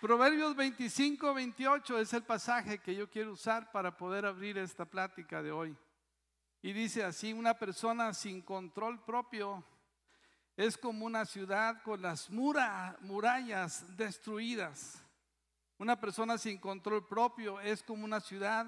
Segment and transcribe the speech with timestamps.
[0.00, 5.42] Proverbios 25, 28 es el pasaje que yo quiero usar para poder abrir esta plática
[5.42, 5.76] de hoy.
[6.62, 9.64] Y dice así, una persona sin control propio
[10.56, 15.04] es como una ciudad con las murallas destruidas.
[15.78, 18.66] Una persona sin control propio es como una ciudad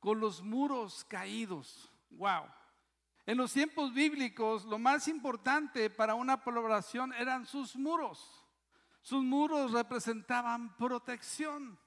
[0.00, 1.92] con los muros caídos.
[2.08, 2.44] Wow.
[3.26, 8.43] En los tiempos bíblicos, lo más importante para una población eran sus muros.
[9.04, 11.78] Sus muros representaban protección.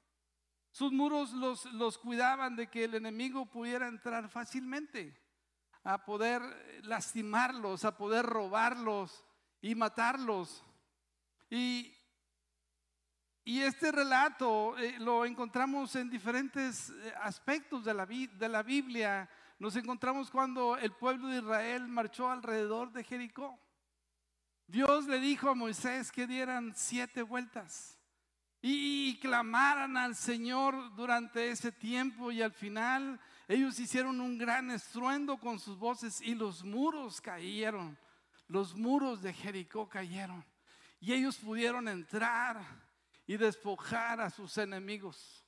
[0.69, 5.19] Sus muros los, los cuidaban de que el enemigo pudiera entrar fácilmente,
[5.83, 6.43] a poder
[6.83, 9.25] lastimarlos, a poder robarlos,
[9.61, 10.63] y matarlos.
[11.49, 11.91] Y,
[13.43, 19.27] y este relato eh, lo encontramos en diferentes eh, aspectos de la, de la Biblia.
[19.57, 23.59] Nos encontramos cuando el pueblo de Israel marchó alrededor de Jericó.
[24.67, 27.97] Dios le dijo a Moisés que dieran siete vueltas
[28.61, 35.37] y, clamaran al Señor durante ese tiempo y al final ellos hicieron un gran estruendo
[35.37, 37.97] con sus voces y los muros cayeron
[38.47, 40.45] los muros de Jericó cayeron
[40.99, 42.61] y ellos pudieron entrar
[43.25, 45.43] y despojar a sus enemigos.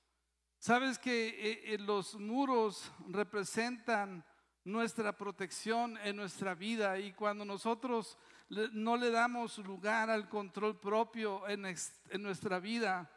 [0.57, 4.25] Sabes que eh, eh, los muros representan
[4.65, 8.17] nuestra protección en nuestra vida y cuando nosotros
[8.49, 13.09] no le damos lugar al control propio en, en nuestra vida,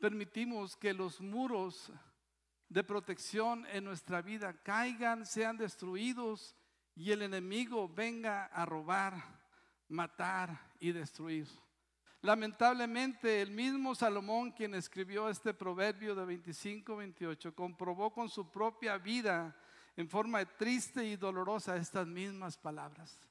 [0.00, 1.92] permitimos que los muros
[2.68, 6.56] de protección en nuestra vida caigan, sean destruidos
[6.94, 9.14] y el enemigo venga a robar,
[9.88, 11.48] matar y destruir.
[12.22, 19.56] Lamentablemente, el mismo Salomón, quien escribió este proverbio de 25-28, comprobó con su propia vida
[19.96, 23.29] en forma triste y dolorosa estas mismas palabras.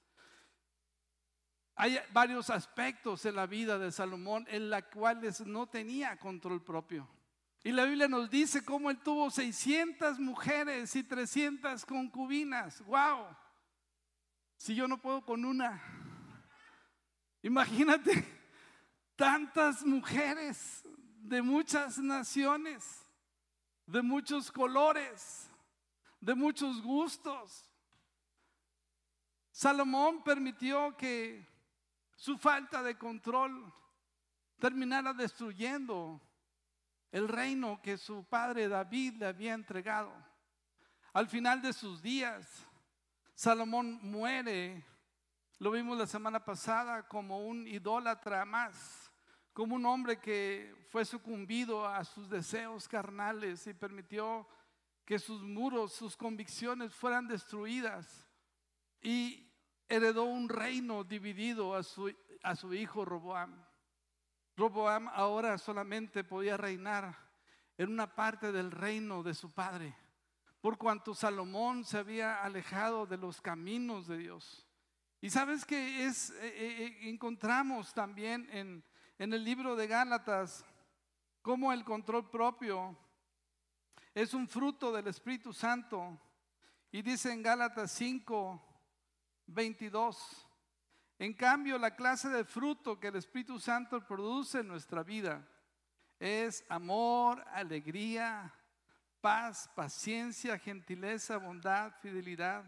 [1.81, 7.07] Hay varios aspectos en la vida de Salomón en los cuales no tenía control propio.
[7.63, 12.83] Y la Biblia nos dice cómo él tuvo 600 mujeres y 300 concubinas.
[12.83, 13.27] ¡Wow!
[14.57, 15.81] si yo no puedo con una?
[17.43, 18.27] Imagínate
[19.15, 20.83] tantas mujeres
[21.21, 23.07] de muchas naciones,
[23.85, 25.49] de muchos colores,
[26.19, 27.71] de muchos gustos.
[29.49, 31.47] Salomón permitió que
[32.19, 33.73] su falta de control
[34.59, 36.21] terminara destruyendo
[37.13, 40.11] el reino que su padre David le había entregado.
[41.13, 42.67] Al final de sus días,
[43.33, 44.85] Salomón muere,
[45.59, 49.09] lo vimos la semana pasada, como un idólatra más,
[49.53, 54.45] como un hombre que fue sucumbido a sus deseos carnales y permitió
[55.05, 58.27] que sus muros, sus convicciones fueran destruidas
[59.01, 59.48] y
[59.89, 62.13] heredó un reino dividido a su,
[62.43, 63.65] a su hijo Roboam.
[64.55, 67.17] Roboam ahora solamente podía reinar
[67.77, 69.95] en una parte del reino de su padre
[70.61, 74.67] por cuanto Salomón se había alejado de los caminos de Dios.
[75.21, 78.83] Y sabes que es, eh, eh, eh, encontramos también en,
[79.17, 80.65] en el libro de Gálatas
[81.41, 82.97] cómo el control propio
[84.13, 86.19] es un fruto del Espíritu Santo.
[86.91, 88.68] Y dice en Gálatas 5,
[89.53, 90.47] 22,
[91.17, 95.47] en cambio la clase de fruto que el Espíritu Santo produce en nuestra vida
[96.19, 98.53] es amor, alegría,
[99.21, 102.63] paz, paciencia, gentileza, bondad, fidelidad,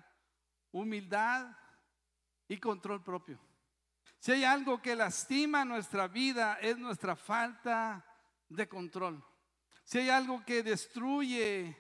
[0.72, 1.48] humildad
[2.48, 3.40] y control propio.
[4.20, 8.06] Si hay algo que lastima nuestra vida es nuestra falta
[8.48, 9.24] de control.
[9.84, 11.76] Si hay algo que destruye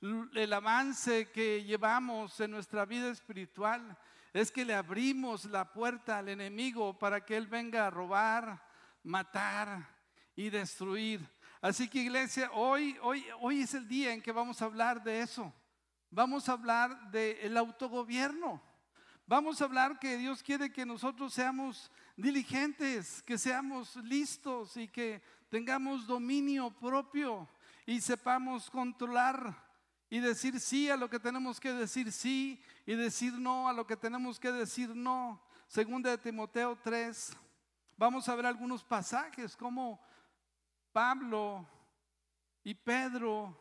[0.00, 3.98] el avance que llevamos en nuestra vida espiritual,
[4.32, 8.62] es que le abrimos la puerta al enemigo para que él venga a robar,
[9.02, 9.88] matar
[10.36, 11.20] y destruir.
[11.60, 15.20] Así que iglesia, hoy, hoy, hoy es el día en que vamos a hablar de
[15.20, 15.52] eso.
[16.10, 18.62] Vamos a hablar del autogobierno.
[19.26, 25.22] Vamos a hablar que Dios quiere que nosotros seamos diligentes, que seamos listos y que
[25.48, 27.48] tengamos dominio propio
[27.86, 29.69] y sepamos controlar
[30.10, 33.86] y decir sí a lo que tenemos que decir sí y decir no a lo
[33.86, 35.40] que tenemos que decir no.
[35.68, 37.36] Segunda de Timoteo 3.
[37.96, 40.00] Vamos a ver algunos pasajes como
[40.92, 41.64] Pablo
[42.64, 43.56] y Pedro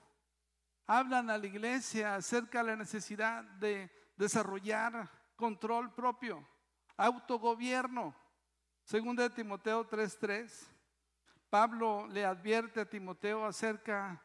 [0.88, 6.46] hablan a la iglesia acerca de la necesidad de desarrollar control propio,
[6.98, 8.16] autogobierno.
[8.84, 10.68] Segunda de Timoteo 3:3,
[11.48, 14.20] Pablo le advierte a Timoteo acerca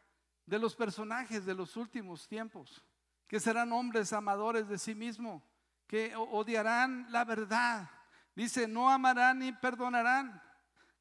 [0.46, 2.85] de los personajes de los últimos tiempos,
[3.26, 5.43] que serán hombres amadores de sí mismos,
[5.87, 7.91] que odiarán la verdad.
[8.35, 10.43] Dice, no amarán ni perdonarán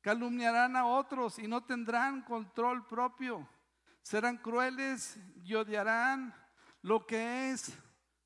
[0.03, 3.47] calumniarán a otros y no tendrán control propio.
[4.01, 6.35] Serán crueles y odiarán
[6.81, 7.73] lo que es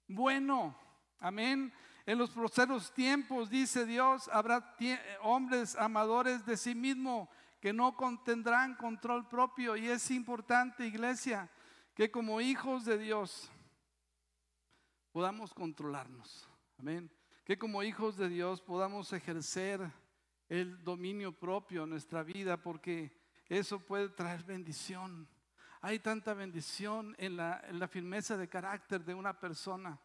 [0.08, 0.76] bueno.
[1.20, 1.72] Amén.
[2.08, 4.76] En los procesos tiempos, dice Dios, habrá
[5.22, 7.30] hombres amadores de sí mismo
[7.60, 9.76] que no contendrán control propio.
[9.76, 11.50] Y es importante, iglesia,
[11.94, 13.52] que como hijos de Dios
[15.12, 16.48] podamos controlarnos.
[16.78, 17.12] Amén.
[17.44, 19.92] Que como hijos de Dios podamos ejercer
[20.50, 23.12] el dominio propio en nuestra vida, porque
[23.48, 25.28] eso puede traer bendición.
[25.82, 30.00] Hay tanta bendición en la, en la firmeza de carácter de una persona.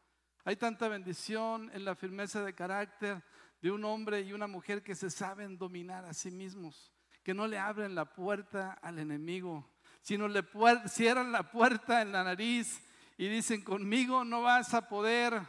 [0.44, 3.22] Hay tanta bendición en la firmeza de carácter
[3.60, 7.46] de un hombre y una mujer que se saben dominar a sí mismos, que no
[7.46, 9.68] le abren la puerta al enemigo,
[10.00, 10.44] sino le
[10.86, 12.82] cierran la puerta en la nariz
[13.16, 15.40] y dicen, conmigo no vas a poder.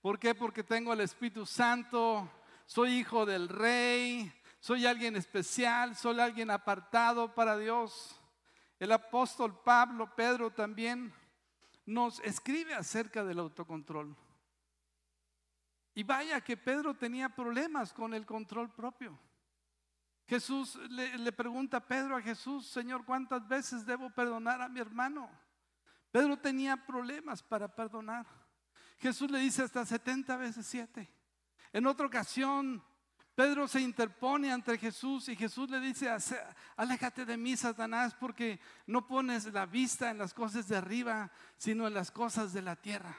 [0.00, 0.34] ¿Por qué?
[0.34, 2.30] Porque tengo el Espíritu Santo,
[2.64, 8.18] soy hijo del rey, soy alguien especial, soy alguien apartado para Dios.
[8.78, 11.12] El apóstol Pablo, Pedro también
[11.84, 14.16] nos escribe acerca del autocontrol.
[15.94, 19.18] Y vaya que Pedro tenía problemas con el control propio.
[20.28, 25.30] Jesús le, pregunta a Pedro a Jesús, Señor, ¿cuántas veces debo perdonar a mi hermano?
[26.10, 28.26] Pedro tenía problemas para perdonar.
[28.98, 31.10] Jesús le dice hasta 70 veces 7.
[31.72, 32.84] En otra ocasión,
[33.34, 36.10] Pedro se interpone ante Jesús y Jesús le dice,
[36.76, 41.86] aléjate de mí, Satanás, porque no pones la vista en las cosas de arriba, sino
[41.86, 43.16] en las cosas de la tierra.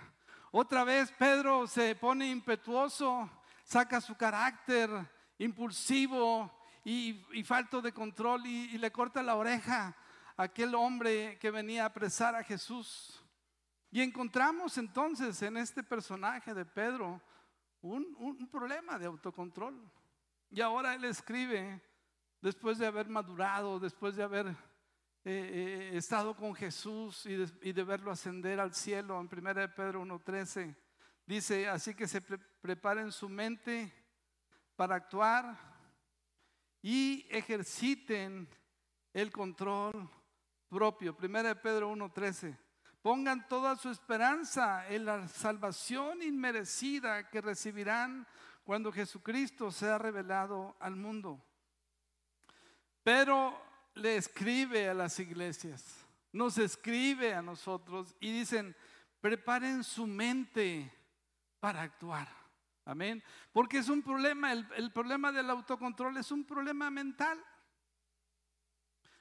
[0.51, 3.31] Otra vez Pedro se pone impetuoso,
[3.63, 4.91] saca su carácter
[5.39, 6.58] impulsivo
[6.89, 9.95] y, falto de control y, le corta la oreja
[10.35, 13.23] a aquel hombre que venía a apresar a Jesús.
[13.91, 17.21] Y encontramos entonces en este personaje de Pedro
[17.81, 19.79] un, problema de autocontrol.
[20.49, 21.79] Y ahora él escribe,
[22.41, 24.53] después de haber madurado, después de haber eh,
[25.25, 27.35] eh, estado con Jesús y
[27.71, 30.75] de, verlo ascender al cielo, en 1 Pedro 1.13,
[31.27, 33.93] dice, así que se preparen su mente
[34.75, 35.68] para actuar
[36.81, 38.47] y ejerciten
[39.13, 40.09] el control
[40.69, 41.15] propio.
[41.19, 42.57] 1 Pedro 1.13.
[43.01, 48.27] Pongan toda su esperanza en la salvación inmerecida que recibirán
[48.63, 51.43] cuando Jesucristo sea revelado al mundo.
[53.03, 53.59] Pero
[53.95, 58.75] le escribe a las iglesias, nos escribe a nosotros y dicen,
[59.21, 60.93] preparen su mente
[61.59, 62.38] para actuar.
[62.89, 63.23] Amén.
[63.53, 67.39] Porque es un problema, el, problema del autocontrol es un problema mental.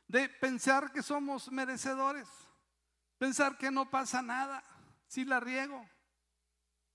[0.07, 2.27] De pensar que somos merecedores,
[3.19, 4.65] pensar que no pasa nada
[5.07, 5.87] si la riego.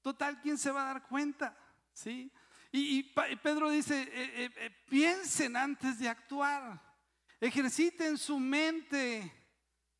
[0.02, 1.56] Total, ¿quién se va a dar cuenta?
[1.94, 2.32] ¿Sí?
[2.72, 3.04] Y,
[3.44, 6.82] Pedro dice, eh, eh, eh, piensen antes de actuar.
[7.40, 9.32] Ejerciten su mente,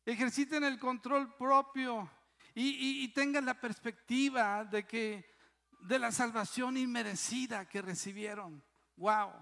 [0.04, 2.10] ejerciten el control propio
[2.52, 5.33] y, tengan la perspectiva de que
[5.84, 8.64] de la salvación inmerecida que recibieron.
[8.96, 9.32] Wow.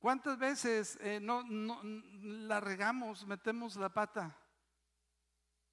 [0.00, 1.44] ¿Cuántas veces eh, no,
[2.22, 4.36] la regamos, metemos la pata?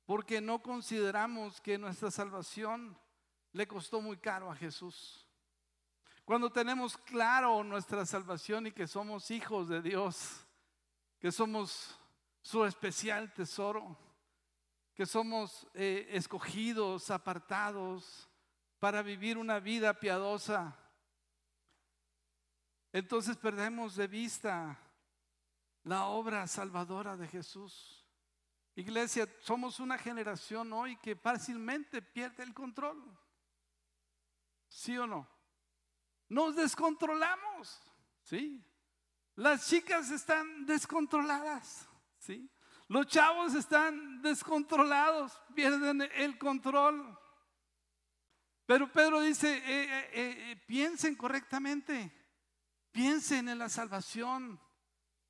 [0.06, 2.98] Porque no consideramos que nuestra salvación
[3.52, 5.28] le costó muy caro a Jesús.
[6.24, 10.46] Cuando tenemos claro nuestra salvación y que somos hijos de Dios,
[11.20, 12.00] que somos
[12.42, 13.98] su especial tesoro,
[14.94, 18.30] que somos eh, escogidos, apartados
[18.84, 20.78] para vivir una vida piadosa.
[22.92, 24.78] Entonces perdemos de vista
[25.84, 28.06] la obra salvadora de Jesús.
[28.76, 33.02] Iglesia, somos una generación hoy que fácilmente pierde el control.
[34.68, 35.30] ¿Sí o no?
[36.28, 37.82] Nos descontrolamos,
[38.22, 38.62] ¿sí?
[39.36, 41.88] Las chicas están descontroladas,
[42.18, 42.52] ¿sí?
[42.90, 47.18] Los chavos están descontrolados, pierden el control.
[48.66, 52.12] Pero Pedro dice, eh, eh, eh, piensen correctamente,
[52.92, 54.60] piensen en la salvación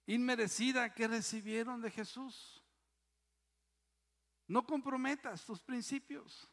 [0.06, 2.64] inmerecida que recibieron de Jesús.
[4.48, 6.48] No comprometas tus principios,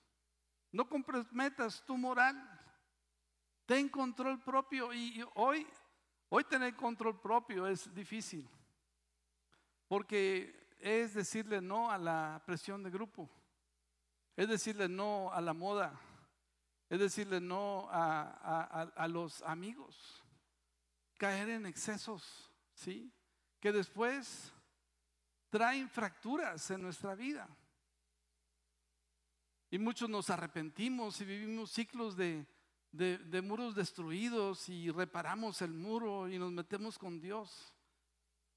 [0.72, 2.36] no comprometas tu moral,
[3.66, 5.66] ten control propio y hoy
[6.32, 8.48] Hoy tener control propio es difícil,
[9.88, 13.28] porque es decirle no a la presión de grupo,
[14.36, 16.00] es decirle no a la moda,
[16.90, 20.24] es decirle no a, los amigos,
[21.16, 23.12] caer en excesos, ¿sí?
[23.60, 24.52] Que después
[25.48, 27.48] traen fracturas en nuestra vida.
[29.70, 32.44] Y muchos nos arrepentimos y vivimos ciclos de,
[32.90, 37.72] de, de muros destruidos y reparamos el muro y nos metemos con Dios.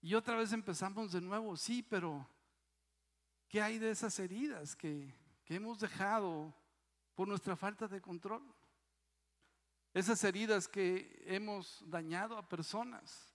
[0.02, 2.28] Y otra vez empezamos de nuevo, sí, pero
[3.48, 5.14] ¿qué hay de esas heridas que,
[5.46, 6.52] que hemos dejado
[7.16, 8.44] por nuestra falta de control?
[9.94, 13.34] Esas heridas que hemos dañado a personas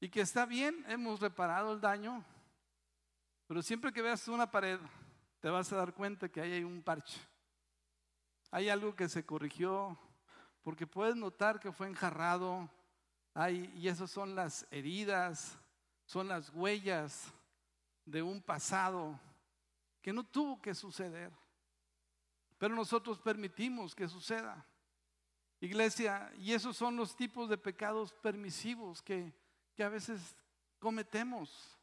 [0.00, 2.24] y que está bien, hemos reparado el daño,
[3.46, 4.80] pero siempre que veas una pared
[5.40, 7.20] te vas a dar cuenta que ahí hay un parche.
[8.50, 9.98] Hay algo que se corrigió,
[10.62, 12.70] porque puedes notar que fue enjarrado,
[13.34, 15.58] hay, y esas son las heridas,
[16.04, 17.32] son las huellas
[18.04, 19.18] de un pasado
[20.00, 21.32] que no tuvo que suceder,
[22.62, 24.64] pero nosotros permitimos que suceda.
[25.58, 29.34] Iglesia, y esos son los tipos de pecados permisivos que,
[29.74, 30.36] que a veces
[30.78, 31.76] cometemos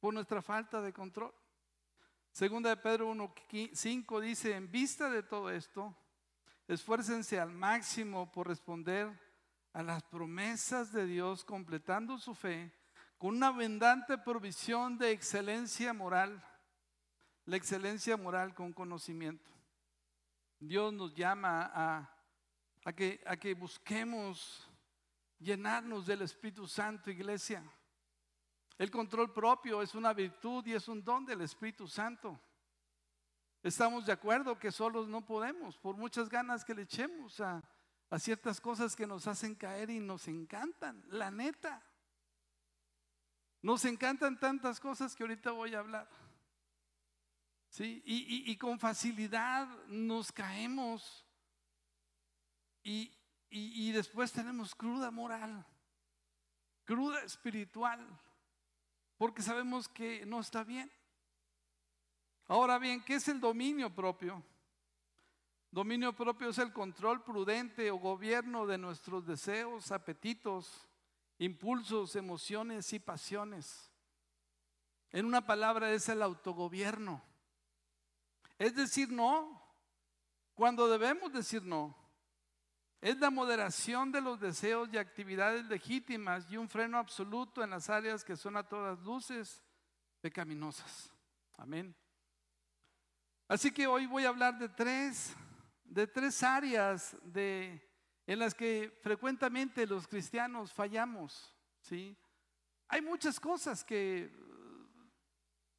[0.00, 1.32] por nuestra falta de control.
[2.32, 5.96] Segunda de Pedro 1.5 dice, en vista de todo esto,
[6.66, 9.08] esfuércense al máximo por responder
[9.74, 12.72] a las promesas de Dios, completando su fe
[13.16, 16.44] con una abundante provisión de excelencia moral,
[17.44, 19.55] la excelencia moral con conocimiento.
[20.58, 21.70] Dios nos llama
[22.84, 24.68] a, que, a que busquemos
[25.38, 27.62] llenarnos del Espíritu Santo, iglesia.
[28.78, 32.38] El control propio es una virtud y es un don del Espíritu Santo.
[33.62, 37.62] Estamos de acuerdo que solos no podemos, por muchas ganas que le echemos a,
[38.10, 41.82] a ciertas cosas que nos hacen caer y nos encantan, la neta.
[43.62, 46.08] Nos encantan tantas cosas que ahorita voy a hablar.
[47.68, 48.02] ¿Sí?
[48.06, 51.26] Y, y con facilidad nos caemos
[52.86, 53.12] y,
[53.50, 55.66] y, después tenemos cruda moral,
[56.84, 58.06] cruda espiritual,
[59.16, 60.88] porque sabemos que no está bien.
[62.46, 64.40] Ahora bien, ¿qué es el dominio propio?
[65.72, 70.86] Dominio propio es el control prudente o gobierno de nuestros deseos, apetitos,
[71.38, 73.90] impulsos, emociones y pasiones.
[75.10, 77.20] En una palabra es el autogobierno.
[78.58, 79.62] Es decir, no,
[80.54, 81.94] cuando debemos decir no.
[83.00, 87.90] Es la moderación de los deseos y actividades legítimas y un freno absoluto en las
[87.90, 89.62] áreas que son a todas luces
[90.20, 91.12] pecaminosas.
[91.58, 91.94] Amén.
[93.48, 95.36] Así que hoy voy a hablar de tres,
[95.84, 97.80] de tres áreas de,
[98.26, 101.54] en las que frecuentemente los cristianos fallamos.
[101.80, 102.16] ¿sí?
[102.88, 104.32] Hay muchas cosas que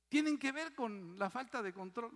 [0.08, 2.14] tienen que ver con la falta de control.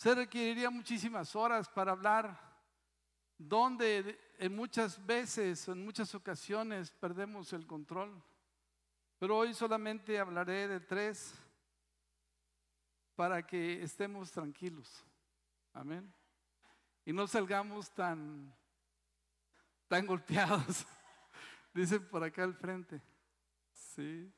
[0.00, 2.40] Se requeriría muchísimas horas para hablar
[3.36, 8.10] donde en muchas veces, en muchas ocasiones perdemos el control.
[9.18, 11.34] Pero hoy solamente hablaré de tres
[13.14, 15.04] para que estemos tranquilos.
[15.74, 16.10] Amén.
[17.04, 18.56] Y no salgamos tan,
[19.86, 20.86] tan golpeados.
[21.74, 23.02] Dicen por acá al frente.
[23.70, 24.32] Sí.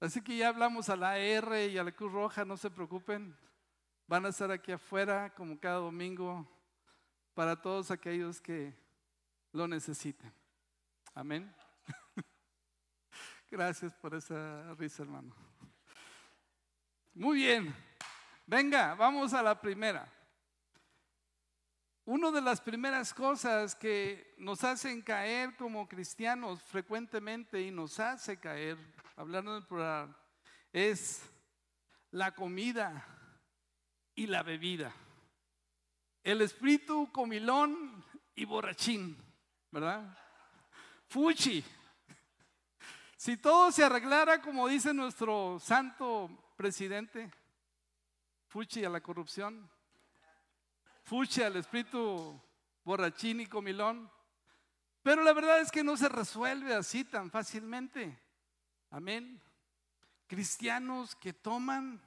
[0.00, 3.36] Así que ya hablamos a la R y a la Cruz Roja, no se preocupen.
[4.08, 6.48] Van a estar aquí afuera como cada domingo
[7.34, 8.74] para todos aquellos que
[9.52, 10.32] lo necesiten.
[11.14, 11.54] Amén.
[13.50, 15.36] Gracias por esa risa, hermano.
[17.12, 17.74] Muy bien.
[18.46, 20.10] Venga, vamos a la primera.
[22.06, 28.40] Una de las primeras cosas que nos hacen caer como cristianos frecuentemente y nos hace
[28.40, 28.78] caer,
[29.16, 30.16] hablando del plural,
[30.72, 31.28] es
[32.10, 33.17] la comida
[34.18, 34.92] y la bebida
[36.28, 39.16] el espíritu comilón y borrachín,
[39.70, 40.14] ¿verdad?
[41.06, 41.64] Fuchi.
[43.16, 47.32] Si todo se arreglara como dice nuestro santo presidente,
[48.46, 49.70] fuchi a la corrupción,
[51.04, 52.38] fuchi al espíritu
[52.84, 54.10] borrachín y comilón,
[55.02, 58.20] pero la verdad es que no se resuelve así tan fácilmente.
[58.90, 59.40] Amén.
[60.26, 62.02] Cristianos que toman,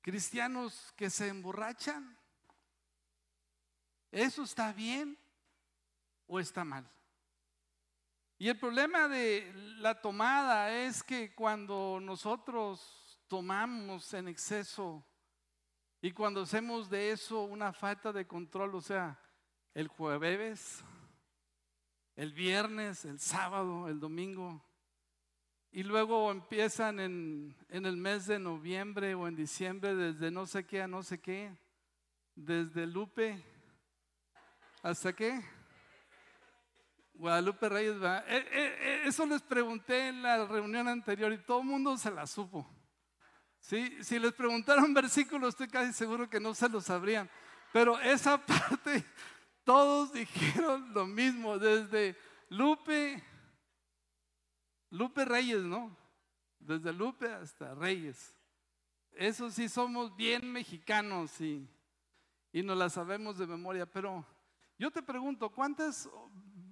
[0.00, 2.18] cristianos que se emborrachan,
[4.10, 5.18] ¿Eso está bien
[6.26, 6.90] o está mal?
[8.38, 15.04] Y el problema de la tomada es que cuando nosotros tomamos en exceso
[16.00, 19.20] y cuando hacemos de eso una falta de control, o sea,
[19.74, 20.82] el jueves,
[22.14, 24.64] el viernes, el sábado, el domingo,
[25.70, 30.64] y luego empiezan en, en el mes de noviembre o en diciembre, desde no sé
[30.64, 31.56] qué a no sé qué,
[32.34, 33.42] desde Lupe
[34.82, 35.42] ¿Hasta qué?
[37.14, 37.96] Guadalupe Reyes.
[37.96, 42.12] Eh, eh, eh, eso les pregunté en la reunión anterior y todo el mundo se
[42.12, 42.66] la supo.
[43.58, 43.98] ¿Sí?
[44.04, 47.28] Si les preguntaron versículos, estoy casi seguro que no se lo sabrían.
[47.72, 49.04] Pero esa parte,
[49.64, 52.16] todos dijeron lo mismo, desde
[52.50, 53.22] Lupe,
[54.90, 55.96] Lupe Reyes, ¿no?
[56.58, 58.34] Desde Lupe hasta Reyes.
[59.12, 61.68] Eso sí somos bien mexicanos y,
[62.52, 64.24] y nos la sabemos de memoria, pero
[64.78, 66.08] yo te pregunto, ¿cuántas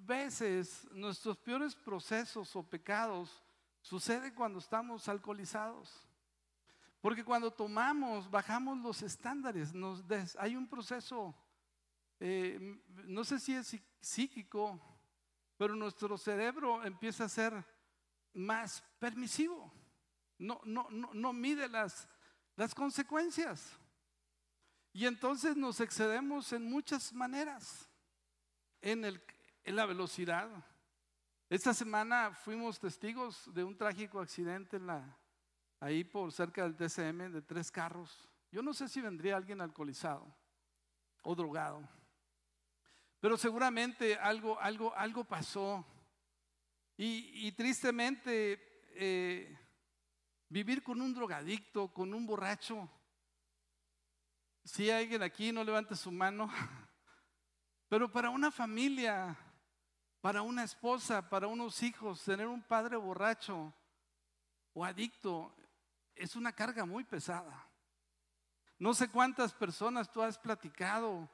[0.04, 3.42] veces nuestros peores procesos o pecados
[3.82, 6.06] suceden cuando estamos alcoholizados?
[7.00, 9.73] Porque cuando tomamos, bajamos los estándares,
[10.38, 11.35] hay un proceso,
[12.20, 14.80] eh, no sé si es psíquico,
[15.56, 17.75] pero nuestro cerebro empieza a ser
[18.37, 19.73] más permisivo.
[20.38, 22.09] No, no, no, no mide las,
[22.55, 23.73] las consecuencias.
[24.93, 27.88] Y entonces nos excedemos en muchas maneras.
[28.81, 29.21] En, el,
[29.64, 30.49] en la velocidad.
[31.49, 35.16] Esta semana fuimos testigos de un trágico accidente en la,
[35.81, 38.28] ahí por cerca del TCM de tres carros.
[38.50, 40.26] Yo no sé si vendría alguien alcoholizado
[41.23, 41.88] o drogado,
[43.21, 45.85] pero seguramente algo, algo, algo pasó.
[46.98, 48.58] Y, tristemente,
[48.94, 49.54] eh,
[50.48, 52.88] vivir con un drogadicto, con un borracho,
[54.64, 56.50] si alguien aquí, no levante su mano,
[57.88, 59.36] pero para una familia,
[60.22, 63.74] para una esposa, para unos hijos, tener un padre borracho
[64.72, 65.54] o adicto
[66.14, 67.70] es una carga muy pesada.
[68.78, 71.30] No sé cuántas personas tú has platicado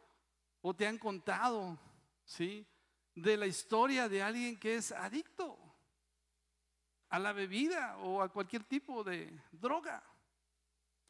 [0.61, 1.78] o te han contado,
[2.25, 2.66] ¿sí?
[3.14, 5.59] De la historia de alguien que es adicto
[7.12, 10.02] a la bebida o a cualquier tipo de droga.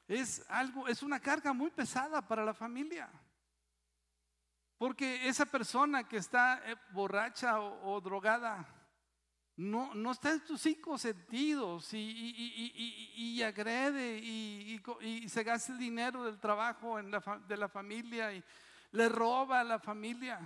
[0.08, 3.08] Es algo, es una carga muy pesada para la familia.
[4.78, 8.66] Porque esa persona que está eh, borracha o, drogada
[9.54, 12.34] no, no, está en sus cinco sentidos y,
[13.14, 14.82] y, agrede y,
[15.28, 18.42] se gasta el dinero del trabajo en la, de la familia y
[18.90, 20.40] le roba a la familia.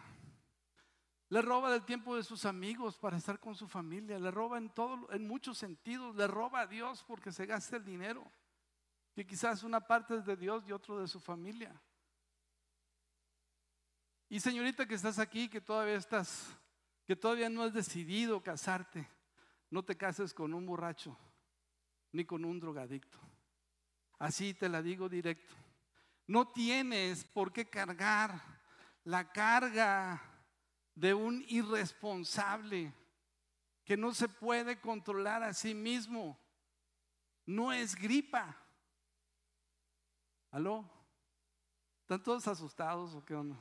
[1.28, 4.18] Le roba del tiempo de sus amigos para estar con su familia.
[4.18, 6.14] Le roba en, todo, en muchos sentidos.
[6.14, 8.24] Le roba a Dios porque se gasta el dinero.
[9.14, 11.80] Que quizás una parte es de Dios y otro de su familia.
[14.28, 16.56] Y señorita que estás aquí, que todavía estás,
[17.06, 19.08] que todavía no has decidido casarte,
[19.70, 21.16] no te cases con un borracho
[22.12, 23.18] ni con un drogadicto.
[24.18, 25.54] Así te la digo directo.
[26.26, 28.40] No tienes por qué cargar
[29.04, 30.20] la carga
[30.96, 32.92] de un irresponsable
[33.84, 36.36] que no se puede controlar a sí mismo.
[37.44, 38.56] No es gripa.
[40.50, 40.90] ¿Aló?
[42.00, 43.56] ¿Están todos asustados o qué onda?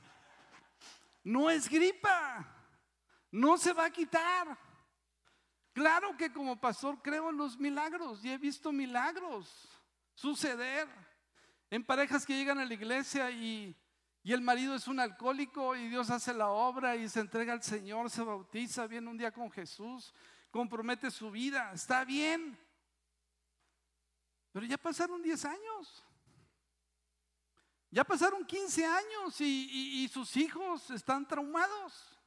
[1.23, 2.47] No es gripa.
[3.29, 4.57] No se va a quitar.
[5.73, 9.67] Claro que como pastor creo en los milagros y he visto milagros
[10.13, 10.87] suceder
[11.69, 13.75] en parejas que llegan a la iglesia y,
[14.25, 17.63] y, el marido es un alcohólico y Dios hace la obra y se entrega al
[17.63, 20.13] Señor, se bautiza, viene un día con Jesús,
[20.49, 22.57] compromete su vida, está bien.
[24.51, 26.05] Pero ya pasaron 10 años.
[27.91, 32.19] Ya pasaron 15 años y, sus hijos están traumados.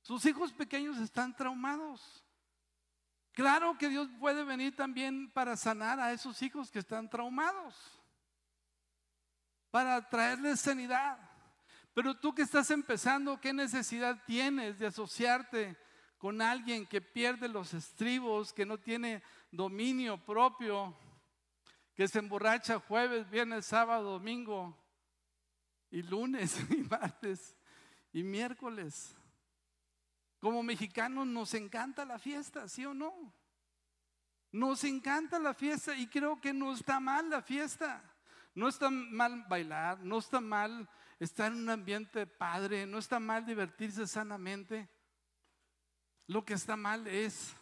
[0.00, 2.24] Sus hijos pequeños están traumados.
[3.32, 7.99] Claro que Dios puede venir también para sanar a esos hijos que están traumados,
[9.70, 11.18] para traerles sanidad.
[11.94, 15.76] Pero tú que estás empezando, ¿qué necesidad tienes de asociarte
[16.18, 20.96] con alguien que pierde los estribos, que no tiene dominio propio?
[22.00, 24.74] que se emborracha jueves, viernes, sábado, domingo,
[25.90, 27.54] y lunes, y martes,
[28.10, 29.14] y miércoles.
[30.38, 33.34] Como mexicanos nos encanta la fiesta, ¿sí o no?
[34.50, 38.02] Nos encanta la fiesta y creo que no está mal la fiesta.
[38.54, 43.44] No está mal bailar, no está mal estar en un ambiente padre, no está mal
[43.44, 44.88] divertirse sanamente.
[46.26, 47.54] Lo que está mal es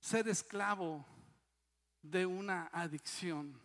[0.00, 1.06] ser esclavo
[2.02, 3.60] de una adicción.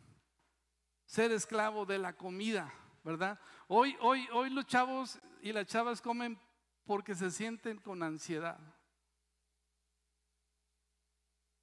[1.05, 2.71] Ser esclavo de la comida,
[3.03, 3.39] ¿verdad?
[3.67, 6.39] Hoy, hoy, hoy los chavos y las chavas comen
[6.85, 8.59] porque se sienten con ansiedad.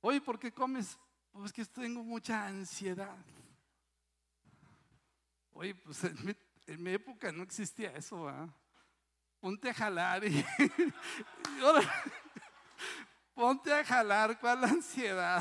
[0.00, 0.98] Hoy, ¿por qué comes?
[1.32, 3.16] Pues que tengo mucha ansiedad.
[5.52, 8.48] Oye, pues en mi, época no existía eso, ¿verdad?
[9.40, 10.44] Ponte a jalar y,
[13.34, 15.40] ponte a jalar, ¿cuál ansiedad?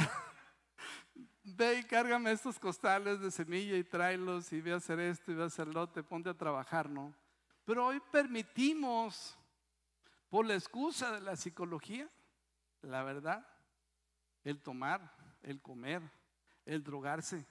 [1.43, 5.35] ve y cárgame estos costales de semilla y tráelos y ve a hacer esto y
[5.35, 7.13] ve a hacer lo te ponte a trabajar, ¿no?
[7.65, 9.37] Pero hoy permitimos,
[10.29, 12.09] por la excusa de la psicología,
[12.81, 13.45] la verdad,
[14.43, 16.01] el tomar, el comer,
[16.65, 17.45] el drogarse,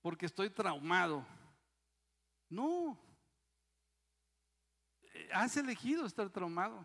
[0.00, 1.24] porque estoy traumado.
[2.48, 2.98] No,
[5.32, 6.84] has elegido estar traumado.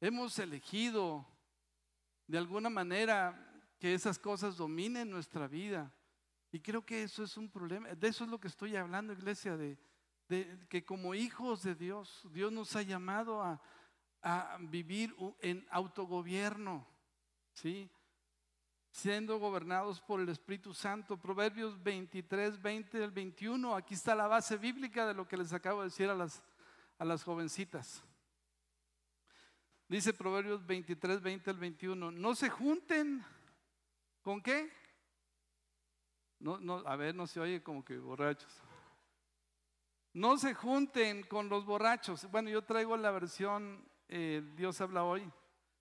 [0.00, 1.26] Hemos elegido
[2.26, 3.42] de alguna manera
[3.78, 5.92] que esas cosas dominen nuestra vida.
[6.52, 7.88] Y creo que eso es un problema.
[7.94, 9.78] De eso es lo que estoy hablando, iglesia, de,
[10.68, 13.60] que como hijos de Dios, Dios nos ha llamado a,
[14.22, 16.86] a vivir en autogobierno,
[17.52, 17.90] ¿sí?
[18.96, 21.18] Siendo gobernados por el Espíritu Santo.
[21.18, 23.74] Proverbios 23, 20 al 21.
[23.74, 26.42] Aquí está la base bíblica de lo que les acabo de decir a las,
[26.98, 28.02] a las jovencitas.
[29.86, 32.10] Dice Proverbios 23, 20 al 21.
[32.10, 33.22] No se junten
[34.22, 34.72] con qué?
[36.38, 38.62] No, no, a ver, no se oye como que borrachos.
[40.14, 42.30] No se junten con los borrachos.
[42.30, 45.30] Bueno, yo traigo la versión eh, Dios habla hoy.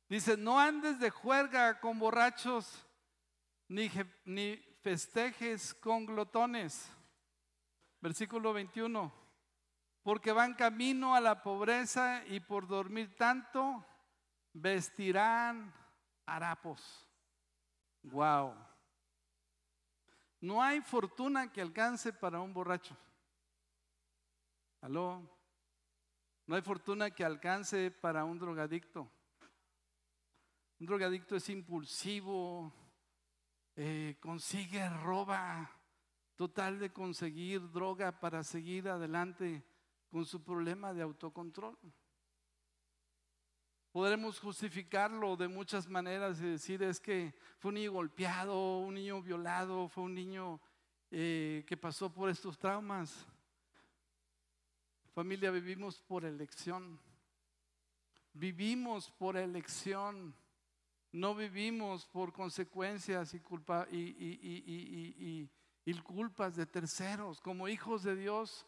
[0.10, 2.85] Dice, no andes de juerga con borrachos
[3.68, 3.90] ni,
[4.82, 6.90] festejes con glotones.
[8.02, 9.12] Versículo 21.
[10.04, 13.84] Porque van camino a la pobreza y por dormir tanto
[14.54, 15.74] vestirán
[16.26, 17.08] harapos.
[18.04, 18.54] Wow.
[20.42, 22.96] No hay fortuna que alcance para un borracho.
[24.82, 25.28] Aló.
[26.46, 29.12] No hay fortuna que alcance para un drogadicto.
[30.80, 32.72] Un drogadicto es impulsivo,
[33.76, 35.70] eh, consigue, roba,
[36.36, 39.66] total de conseguir droga para seguir adelante
[40.10, 41.78] con su problema de autocontrol.
[43.92, 49.22] Podremos justificarlo de muchas maneras y decir es que fue un niño golpeado, un niño
[49.22, 50.60] violado, fue un niño
[51.12, 53.26] eh, que pasó por estos traumas.
[55.14, 57.00] Familia, vivimos por elección.
[58.34, 60.36] Vivimos por elección.
[61.16, 65.50] No vivimos por consecuencias y, culpa, y,
[66.04, 67.40] culpas de terceros.
[67.40, 68.66] Como hijos de Dios,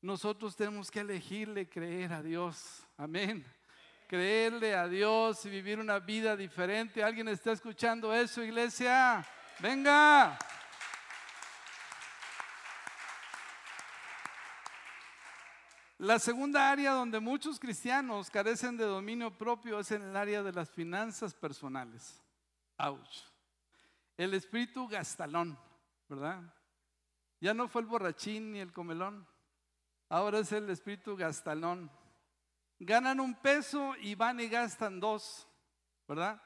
[0.00, 2.82] nosotros tenemos que elegirle creer a Dios.
[2.96, 3.44] Amén.
[4.08, 7.04] Creerle a Dios y vivir una vida diferente.
[7.04, 9.22] ¿Alguien está escuchando eso, iglesia?
[9.60, 10.38] Venga.
[16.02, 20.52] La segunda área donde muchos cristianos carecen de dominio propio es en el área de
[20.52, 22.20] las finanzas personales.
[22.76, 23.20] Ouch.
[24.16, 25.56] El espíritu gastalón,
[26.08, 26.42] ¿verdad?
[27.38, 29.28] Ya no fue el borrachín ni el comelón.
[30.08, 31.88] Ahora es el espíritu gastalón.
[32.80, 35.46] Ganan un peso y van y gastan dos,
[36.08, 36.42] ¿verdad?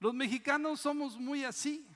[0.00, 1.88] Los mexicanos somos muy así.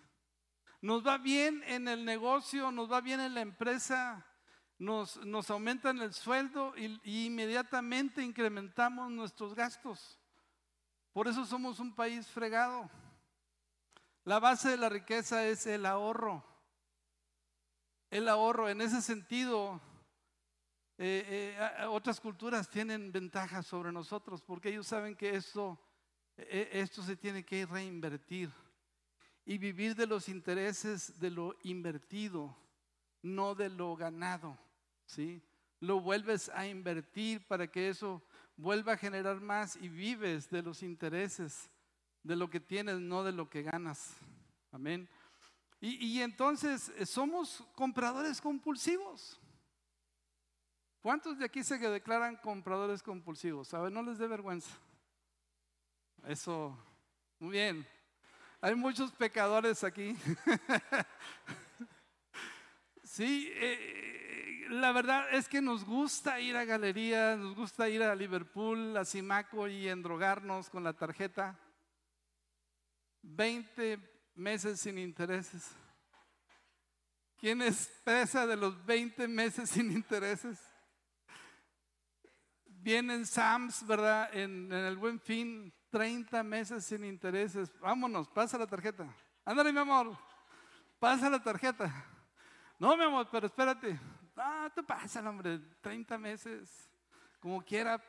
[0.81, 4.25] Nos va bien en el negocio, nos va bien en la empresa,
[4.81, 10.19] nos, aumentan el sueldo y, inmediatamente incrementamos nuestros gastos.
[11.13, 12.91] Por eso somos un país fregado.
[14.25, 16.43] La base de la riqueza es el ahorro.
[18.11, 19.81] El ahorro, en ese sentido,
[20.97, 25.79] eh, eh, otras culturas tienen ventajas sobre nosotros porque ellos saben que esto,
[26.39, 28.51] eh, esto se tiene que reinvertir
[29.45, 32.57] y vivir de los intereses de lo invertido,
[33.23, 34.59] no de lo ganado.
[35.11, 35.43] ¿Sí?
[35.81, 38.23] Lo vuelves a invertir para que eso
[38.57, 41.71] vuelva a generar más y vives de los intereses
[42.23, 44.15] de lo que tienes, no de lo que ganas.
[44.73, 45.09] Amén.
[45.83, 49.41] Y, entonces eh, somos compradores compulsivos.
[51.01, 53.73] ¿Cuántos de aquí se declaran compradores compulsivos?
[53.73, 54.71] A ver, no les dé vergüenza.
[56.27, 56.77] Eso,
[57.39, 57.87] muy bien.
[58.61, 60.15] Hay muchos pecadores aquí.
[63.03, 64.20] sí, eh,
[64.71, 69.05] la verdad es que nos gusta ir a galerías, nos gusta ir a Liverpool, a
[69.05, 71.59] Simaco y endrogarnos con la tarjeta.
[73.23, 73.99] 20
[74.37, 75.71] meses sin intereses.
[77.37, 80.59] ¿Quién es presa de los 20 meses sin intereses?
[82.65, 84.31] Vienen Sams, ¿verdad?
[84.33, 87.71] En, en, el buen fin, 30 meses sin intereses.
[87.81, 89.13] Vámonos, pasa la tarjeta.
[89.45, 90.17] Ándale, mi amor,
[91.01, 91.93] pasa la tarjeta.
[92.79, 93.99] No, mi amor, pero espérate,
[94.43, 96.89] Ah, te pasa, hombre, 30 meses,
[97.41, 98.03] como quiera.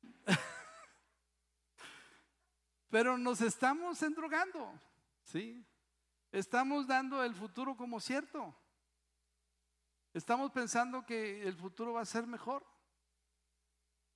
[2.88, 4.80] Pero nos estamos endrogando,
[5.24, 5.66] ¿sí?
[6.30, 8.54] Estamos dando el futuro como cierto.
[10.14, 12.64] Estamos pensando que el futuro va a ser mejor.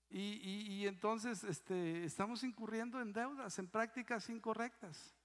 [0.08, 5.16] Y, entonces este, estamos incurriendo en deudas, en prácticas incorrectas.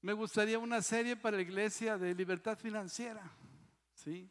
[0.00, 3.30] Me gustaría una serie para la iglesia de libertad financiera.
[3.94, 4.30] ¿Sí?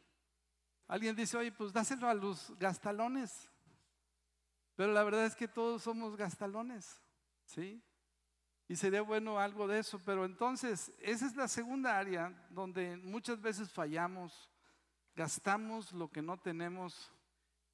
[0.87, 3.49] Alguien dice, oye, pues dáselo a los gastalones.
[4.75, 7.01] Pero la verdad es que todos somos gastalones.
[7.45, 7.81] ¿Sí?
[8.67, 9.99] Y sería bueno algo de eso.
[10.05, 14.49] Pero entonces, esa es la segunda área donde muchas veces fallamos,
[15.15, 17.11] gastamos lo que no tenemos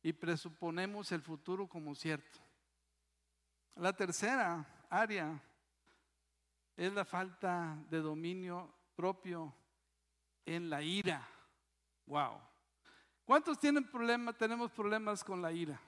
[0.01, 2.39] y presuponemos el futuro como cierto.
[3.75, 5.41] La tercera área
[6.75, 9.53] es la falta de dominio propio
[10.45, 11.27] en la ira.
[12.07, 12.41] Wow.
[13.25, 14.37] ¿Cuántos tienen problemas?
[14.37, 15.79] Tenemos problemas con la ira.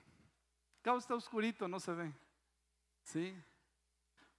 [0.80, 2.14] Acá está oscurito, no se ve.
[3.02, 3.34] ¿Sí?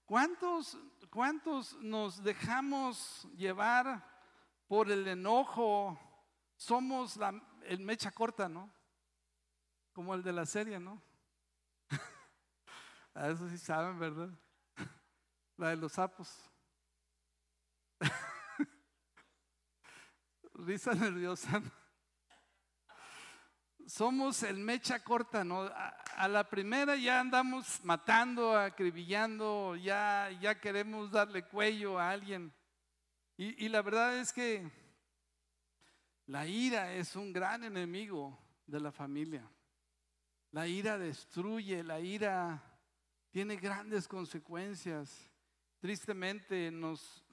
[0.06, 0.78] ¿Cuántos,
[1.10, 4.04] ¿Cuántos nos dejamos llevar
[4.68, 6.00] por el enojo?
[6.56, 8.72] Somos la, el mecha corta, ¿no?
[9.94, 11.02] Como el de la serie, ¿no?
[13.16, 14.30] A eso sí saben, ¿verdad?
[15.58, 16.51] La de los sapos.
[20.62, 21.60] Risa nerviosa.
[23.88, 25.64] Somos el mecha corta, ¿no?
[25.64, 32.54] A, la primera ya andamos matando, acribillando, ya, ya queremos darle cuello a alguien.
[33.38, 34.70] Y, y la verdad es que
[36.28, 39.50] la ira es un gran enemigo de la familia.
[40.52, 42.62] La ira destruye, la ira
[43.32, 45.28] tiene grandes consecuencias.
[45.80, 47.26] Tristemente nos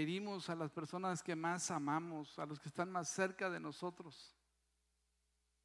[0.00, 4.36] herimos a las personas que más amamos, a los que están más cerca de nosotros.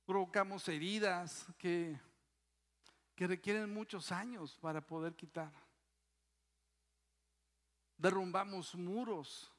[0.05, 1.99] Provocamos heridas que,
[3.15, 5.51] que requieren muchos años para poder quitar.
[7.97, 9.51] Derrumbamos muros,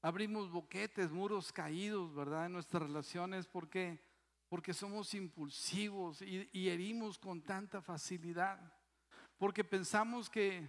[0.00, 2.46] abrimos boquetes, muros caídos, ¿verdad?
[2.46, 4.00] En nuestras relaciones porque
[4.50, 8.58] porque somos impulsivos y, herimos con tanta facilidad,
[9.38, 10.68] porque pensamos que,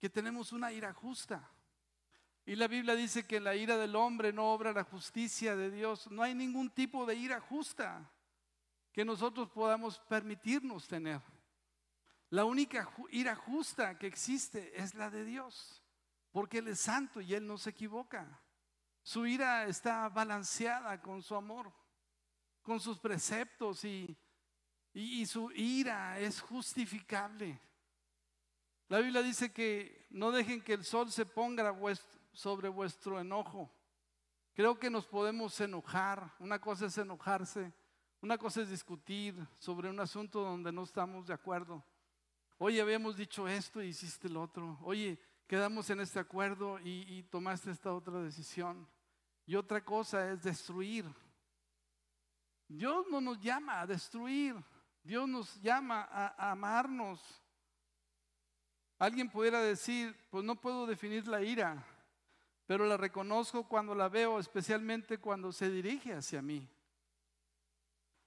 [0.00, 1.48] que tenemos una ira justa.
[2.44, 6.10] Y la Biblia dice que la ira del hombre no obra la justicia de Dios.
[6.10, 8.10] No hay ningún tipo de ira justa
[8.92, 11.20] que nosotros podamos permitirnos tener.
[12.30, 15.84] La única ira justa que existe es la de Dios,
[16.32, 18.40] porque Él es santo y Él no se equivoca.
[19.02, 21.72] Su ira está balanceada con su amor
[22.62, 24.16] con sus preceptos y,
[24.92, 27.60] y, su ira es justificable.
[28.90, 31.74] La Biblia dice que no dejen que el sol se ponga
[32.32, 33.72] sobre vuestro enojo.
[34.52, 36.34] Creo que nos podemos enojar.
[36.38, 37.72] Una cosa es enojarse,
[38.20, 41.82] una cosa es discutir sobre un asunto donde no estamos de acuerdo.
[42.58, 44.78] Oye, habíamos dicho esto y hiciste el otro.
[44.82, 48.86] Oye, quedamos en este acuerdo y, y tomaste esta otra decisión.
[49.46, 51.06] Y otra cosa es destruir
[52.70, 54.54] Dios no nos llama a destruir,
[55.02, 57.39] Dios nos llama a, amarnos.
[59.00, 61.82] Alguien pudiera decir, pues no puedo definir la ira,
[62.66, 66.68] pero la reconozco cuando la veo, especialmente cuando se dirige hacia mí.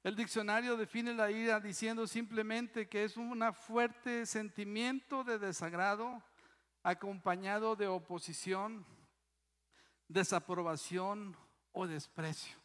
[0.01, 6.23] El diccionario define la ira diciendo simplemente que es un fuerte sentimiento de desagrado
[6.81, 8.83] acompañado de oposición,
[10.07, 11.37] desaprobación
[11.71, 12.57] o desprecio.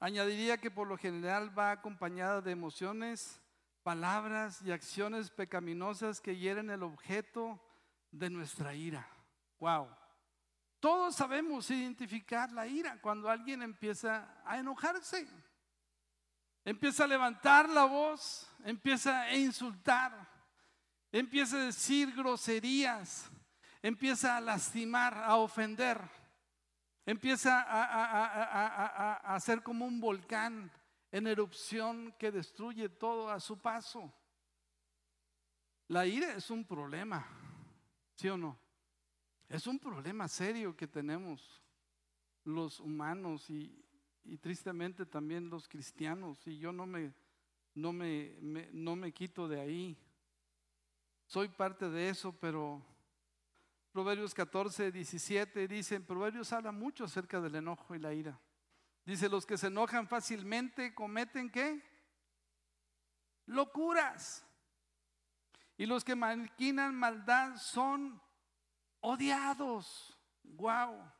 [0.00, 3.41] Añadiría que por lo general va acompañada de emociones,
[3.82, 7.60] palabras y acciones pecaminosas que hieren el objeto
[8.10, 9.06] de nuestra ira.
[9.58, 9.88] Wow.
[10.80, 15.28] Todos sabemos identificar la ira cuando alguien empieza a enojarse.
[16.64, 20.12] Empieza a levantar la voz, empieza a insultar,
[21.10, 23.30] empieza a decir groserías,
[23.82, 26.00] empieza a lastimar, a ofender.
[27.04, 30.70] Empieza a, ser como un volcán
[31.12, 34.12] en erupción que destruye todo a su paso.
[35.88, 37.26] La ira es un problema,
[38.14, 38.58] ¿sí o no?
[39.46, 41.62] Es un problema serio que tenemos
[42.44, 43.78] los humanos y,
[44.40, 46.46] tristemente también los cristianos.
[46.46, 47.12] Y yo no me,
[47.74, 48.38] no me,
[48.72, 49.98] no me quito de ahí.
[51.26, 52.82] Soy parte de eso, pero
[53.92, 58.40] Proverbios 14, 17 dice, Proverbios habla mucho acerca del enojo y la ira.
[59.04, 61.82] Dice, los que se enojan fácilmente cometen qué?
[63.46, 64.46] Locuras.
[65.76, 68.22] Y los que maquinan maldad son
[69.00, 70.16] odiados.
[70.44, 71.10] Wow.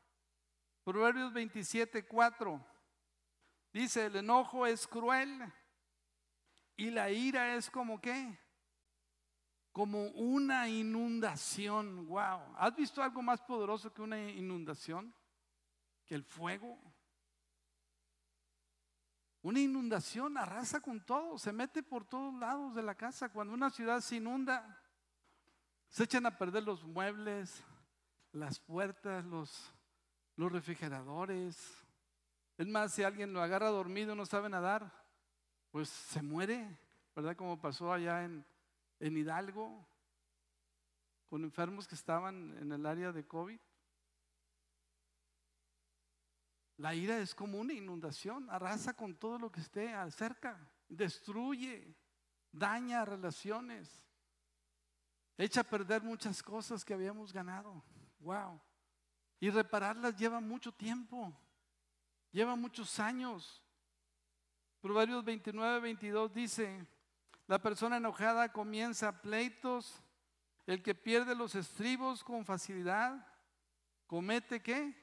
[0.83, 2.65] Proverbios 27, 4.
[3.73, 5.51] Dice, el enojo es cruel
[6.75, 8.39] y la ira es como qué?
[9.73, 12.05] como una inundación.
[12.05, 12.55] Wow.
[12.57, 15.13] ¿Has visto algo más poderoso que una inundación?
[16.05, 16.79] Que el fuego.
[19.43, 23.29] Una inundación arrasa con todo, se mete por todos lados de la casa.
[23.29, 24.81] Cuando una ciudad se inunda,
[25.89, 27.61] se echan a perder los muebles,
[28.31, 29.71] las puertas, los,
[30.37, 31.57] refrigeradores.
[32.57, 34.91] Es más, si alguien lo agarra dormido no sabe nadar,
[35.71, 36.79] pues se muere,
[37.13, 37.35] ¿verdad?
[37.35, 38.45] Como pasó allá en
[38.99, 39.85] Hidalgo
[41.33, 43.59] con enfermos que estaban en el área de COVID.
[46.77, 50.57] La ira es como una inundación, arrasa con todo lo que esté cerca,
[50.89, 51.95] destruye,
[52.51, 54.05] daña relaciones,
[55.37, 57.83] echa a perder muchas cosas que habíamos ganado.
[58.19, 58.59] Wow.
[59.39, 61.33] Y repararlas lleva mucho tiempo,
[62.31, 63.61] lleva muchos años.
[64.81, 66.87] Proverbios 29, 22 dice,
[67.47, 70.01] la persona enojada comienza pleitos,
[70.65, 73.27] el que pierde los estribos con facilidad,
[74.07, 75.02] comete qué?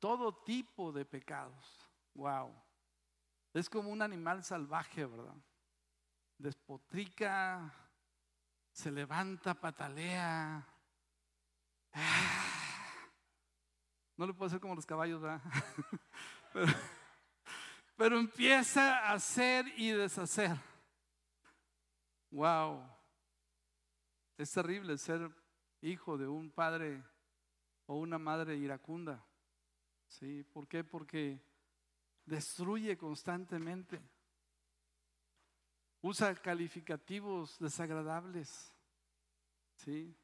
[0.00, 1.88] Todo tipo de pecados.
[2.14, 2.52] Wow.
[3.52, 5.36] Es como un animal salvaje, ¿verdad?
[6.38, 7.72] Despotrica,
[8.72, 10.66] se levanta, patalea.
[14.16, 15.40] No le puedo hacer como los caballos, ¿verdad?
[17.96, 20.56] Pero empieza a hacer y deshacer.
[22.30, 22.82] Wow.
[24.38, 25.30] Es terrible ser
[25.82, 27.02] hijo de un padre
[27.86, 29.22] o una madre iracunda.
[30.10, 30.42] ¿Sí?
[30.52, 30.82] ¿Por qué?
[30.82, 31.40] Porque
[32.26, 34.00] destruye constantemente.
[36.02, 38.72] Usa calificativos desagradables.
[39.76, 40.14] ¿Sí?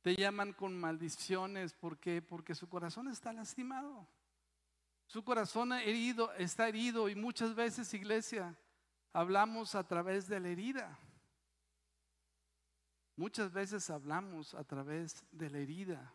[0.00, 1.72] Te llaman con maldiciones.
[1.74, 2.22] ¿Por qué?
[2.22, 4.06] Porque su corazón está lastimado.
[5.06, 8.56] Su corazón herido, está herido y muchas veces, iglesia,
[9.12, 10.98] hablamos a través de la herida.
[13.16, 16.14] Muchas veces hablamos a través de la herida.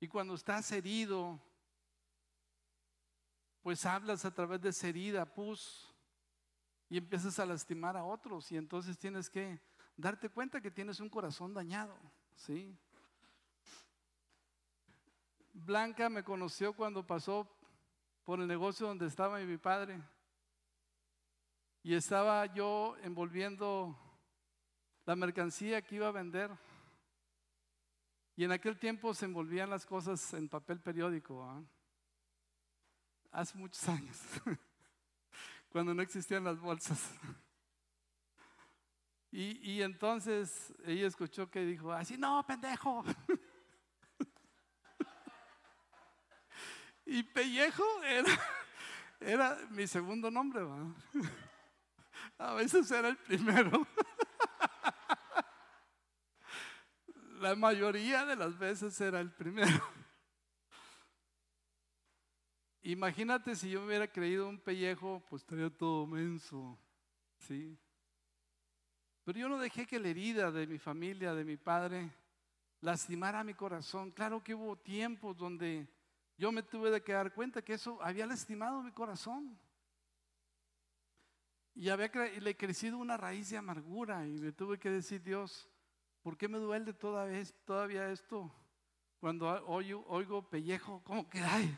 [0.00, 1.40] Y cuando estás herido,
[3.64, 5.90] pues hablas a través de esa herida, pus,
[6.90, 8.52] y empiezas a lastimar a otros.
[8.52, 9.58] Y entonces tienes que
[9.96, 11.98] darte cuenta que tienes un corazón dañado.
[12.36, 12.78] ¿sí?
[15.54, 17.50] Blanca me conoció cuando pasó
[18.24, 19.98] por el negocio donde estaba mi padre.
[21.82, 23.98] Y estaba yo envolviendo
[25.06, 26.50] la mercancía que iba a vender.
[28.36, 31.64] Y en aquel tiempo se envolvían las cosas en papel periódico.
[33.34, 34.16] Hace muchos años,
[35.68, 37.10] cuando no existían las bolsas.
[39.32, 43.04] Y, y entonces ella escuchó que dijo, así, no, pendejo.
[47.06, 48.32] Y Pellejo era,
[49.20, 50.62] era mi segundo nombre.
[52.38, 53.86] A veces era el primero.
[57.40, 59.86] La mayoría de las veces era el primero.
[62.86, 66.78] Imagínate si yo me hubiera creído un pellejo, pues estaría todo menso.
[67.38, 67.78] ¿sí?
[69.24, 72.10] Pero yo no dejé que la herida de mi familia, de mi padre,
[72.82, 74.10] lastimara mi corazón.
[74.10, 75.88] Claro que hubo tiempos donde
[76.36, 79.58] yo me tuve de que dar cuenta que eso había lastimado mi corazón.
[81.74, 85.70] Y había le crecido una raíz de amargura y le tuve que decir, Dios,
[86.20, 88.54] ¿por qué me duele todavía, esto?
[89.20, 91.74] Cuando oigo, oigo pellejo, como que, ay,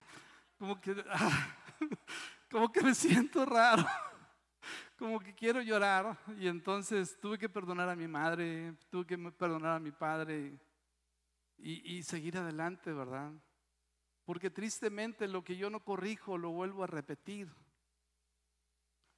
[0.59, 0.95] como que,
[2.51, 3.85] como que me siento raro,
[4.99, 6.19] como que quiero llorar.
[6.38, 10.59] Y entonces tuve que perdonar a mi madre, tuve que perdonar a mi padre
[11.59, 13.33] y, y seguir adelante, ¿verdad?
[14.25, 17.49] Porque tristemente lo que yo no corrijo lo vuelvo a repetir.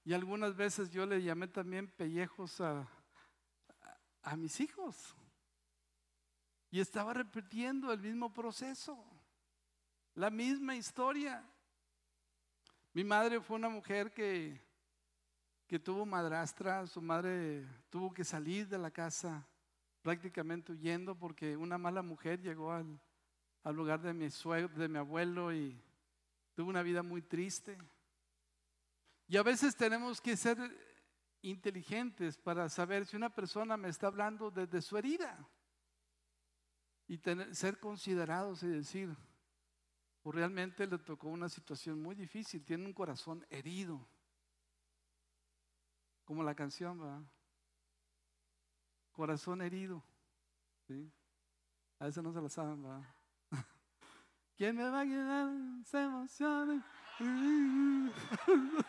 [0.05, 2.89] Y algunas veces yo le llamé también pellejos a,
[4.23, 5.15] a, mis hijos.
[6.71, 9.05] Y estaba repitiendo el mismo proceso,
[10.19, 11.49] la misma historia.
[12.93, 14.61] Mi madre fue una mujer que,
[15.69, 19.47] que tuvo madrastra, su madre tuvo que salir de la casa
[20.03, 23.01] prácticamente huyendo porque una mala mujer llegó al,
[23.73, 25.81] lugar de mi suegro, de mi abuelo y
[26.55, 27.79] tuve una vida muy triste.
[29.29, 30.59] Y a veces tenemos que ser
[31.43, 35.49] inteligentes para saber si una persona me está hablando desde su herida
[37.07, 37.19] y
[37.53, 39.17] ser considerados y decir,
[40.23, 44.07] pues realmente le tocó una situación muy difícil, tiene un corazón herido,
[46.25, 47.23] como la canción, ¿verdad?
[49.13, 50.03] Corazón herido,
[50.87, 51.11] ¿sí?
[51.99, 53.03] A veces no se la saben, ¿verdad?
[54.57, 55.51] ¿Quién me va a ayudar?
[55.85, 56.87] Se emociona.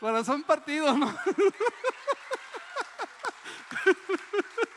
[0.00, 1.12] Corazón partido, ¿no?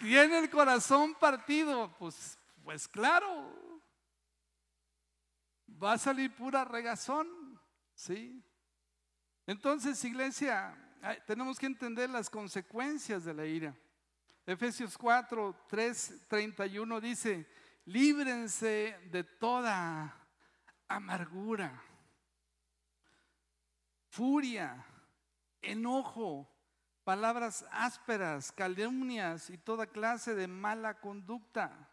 [0.00, 3.54] Tiene el corazón partido, pues, pues claro.
[5.70, 7.60] Va a salir pura regazón,
[7.94, 8.42] ¿sí?
[9.46, 10.74] Entonces, iglesia,
[11.26, 13.76] tenemos que entender las consecuencias de la ira.
[14.46, 17.46] Efesios 4, 3, 31 dice,
[17.84, 20.16] líbrense de toda
[20.88, 21.78] amargura,
[24.08, 24.82] furia,
[25.60, 26.48] enojo,
[27.10, 31.90] palabras ásperas, calumnias y toda clase de mala conducta.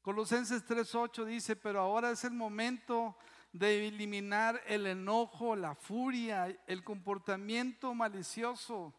[0.00, 3.14] Colosenses 3:8 dice, pero ahora es el momento
[3.52, 8.94] de eliminar el enojo, la furia, el comportamiento malicioso,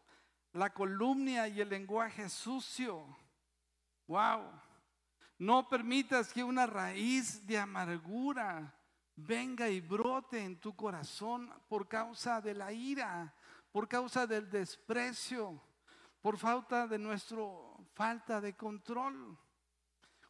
[0.52, 3.04] la columnia y el lenguaje sucio.
[4.06, 4.52] Wow.
[5.36, 8.72] No permitas que una raíz de amargura
[9.16, 13.34] venga y brote en tu corazón por causa de la ira,
[13.74, 15.60] por causa del desprecio,
[16.22, 19.36] por falta de nuestro falta de control.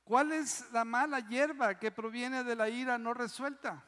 [0.02, 3.84] ¿Cuál es la mala hierba que proviene de la ira no resuelta?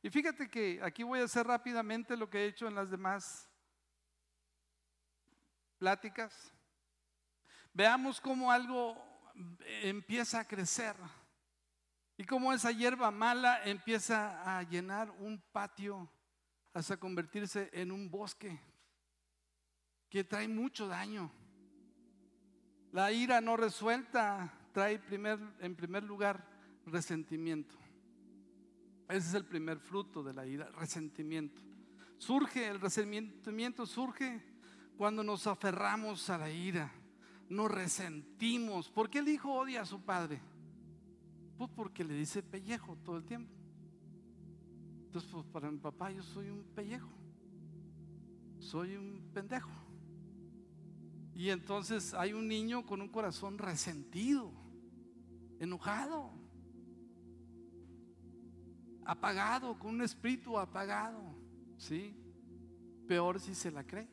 [0.00, 3.50] Y fíjate que aquí voy a hacer rápidamente lo que he hecho en las demás
[5.76, 6.50] pláticas.
[7.74, 8.96] Veamos cómo algo
[9.82, 10.96] empieza a crecer
[12.16, 16.10] y cómo esa hierba mala empieza a llenar un patio
[16.72, 18.58] hasta convertirse en un bosque
[20.10, 21.30] que trae mucho daño.
[22.92, 26.46] La ira no resuelta trae primer, en primer lugar
[26.86, 27.76] resentimiento.
[29.08, 31.62] Ese es el primer fruto de la ira, resentimiento.
[32.18, 34.42] Surge, el resentimiento surge
[34.96, 36.90] cuando nos aferramos a la ira,
[37.48, 38.90] nos resentimos.
[38.90, 40.40] ¿Por qué el hijo odia a su padre?
[41.58, 43.52] Pues porque le dice pellejo todo el tiempo.
[45.06, 47.10] Entonces, pues para mi papá yo soy un pellejo,
[48.58, 49.85] soy un pendejo.
[51.36, 54.50] Y entonces hay un niño con un corazón resentido,
[55.58, 56.32] enojado,
[59.04, 61.20] apagado, con un espíritu apagado,
[61.76, 62.16] ¿sí?
[63.06, 64.08] Peor si se la cree,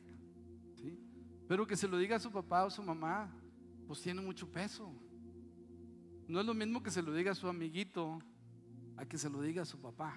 [0.74, 1.00] ¿sí?
[1.48, 3.34] Pero que se lo diga a su papá o su mamá,
[3.86, 4.94] pues tiene mucho peso.
[6.28, 8.18] No es lo mismo que se lo diga a su amiguito
[8.98, 10.14] a que se lo diga a su papá.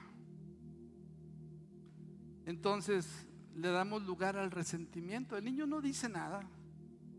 [2.46, 5.38] Entonces le damos lugar al resentimiento.
[5.38, 6.46] El niño no dice nada,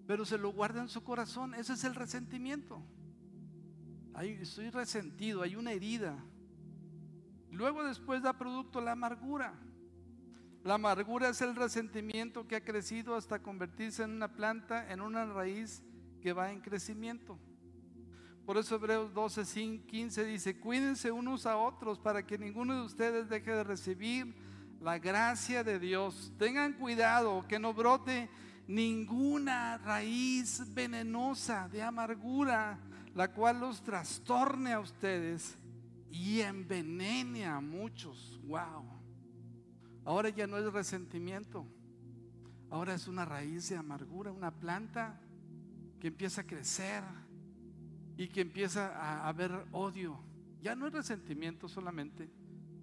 [0.09, 1.55] pero se lo guarda en su corazón.
[1.55, 2.83] Ese es el resentimiento.
[4.19, 6.17] estoy resentido, hay una herida.
[7.51, 9.53] Luego después da producto la amargura.
[10.65, 15.27] La amargura es el resentimiento que ha crecido hasta convertirse en una planta, en una
[15.27, 15.83] raíz
[16.23, 17.39] que va en crecimiento.
[18.47, 23.29] Por eso Hebreos 12, 15 dice, cuídense unos a otros para que ninguno de ustedes
[23.29, 24.35] deje de recibir
[24.81, 26.33] la gracia de Dios.
[26.39, 28.31] Tengan cuidado que no brote
[28.69, 32.79] ninguna raíz venenosa de amargura,
[33.15, 35.57] la cual los trastorne a ustedes
[36.11, 38.39] y envenene a muchos.
[38.45, 38.85] Wow.
[40.05, 41.67] Ahora ya no es resentimiento.
[42.71, 45.19] Ahora es una raíz de amargura, una planta
[45.99, 47.03] que empieza a crecer
[48.19, 50.21] y que empieza a haber odio.
[50.61, 52.31] Ya no es resentimiento solamente,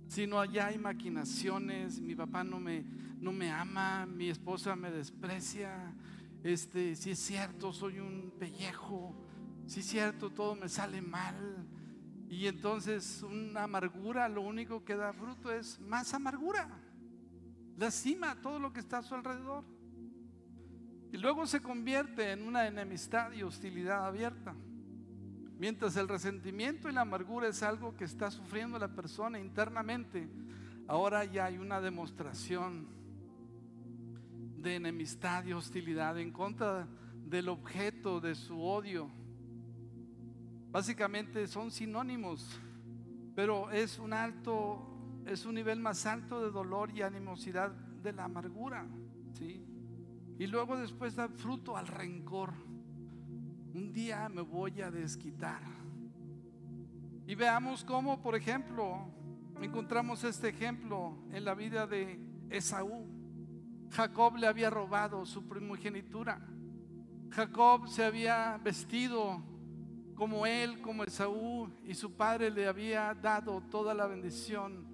[0.08, 2.00] sino ya hay maquinaciones.
[2.00, 2.84] Mi papá no me,
[3.20, 5.94] no me ama, mi esposa me desprecia.
[6.44, 9.16] Este, si es cierto, soy un pellejo.
[9.68, 11.66] Si es cierto, todo me sale mal.
[12.30, 16.70] Y entonces una amargura, lo único que da fruto es más amargura.
[17.78, 19.64] Lastima todo lo que está a su alrededor.
[21.12, 24.56] Y luego se convierte en una enemistad y hostilidad abierta.
[25.58, 30.28] Mientras el resentimiento y la amargura es algo que está sufriendo la persona internamente,
[30.88, 32.88] ahora ya hay una demostración
[34.58, 36.88] de enemistad y hostilidad en contra
[37.26, 39.10] del objeto de su odio
[40.76, 42.60] Básicamente son sinónimos,
[43.34, 44.86] pero es un alto,
[45.26, 48.86] es un nivel más alto de dolor y animosidad de la amargura,
[49.32, 49.66] ¿sí?
[50.38, 52.52] Y luego después da fruto al rencor.
[53.76, 55.60] Un día me voy a desquitar.
[57.28, 59.12] Y veamos cómo, por ejemplo,
[59.62, 62.18] encontramos este ejemplo en la vida de
[62.50, 63.06] Esaú.
[63.90, 66.40] Jacob le había robado su primogenitura.
[67.32, 69.44] Jacob se había vestido
[70.16, 74.88] como él, como Esaú y su padre le había dado toda la bendición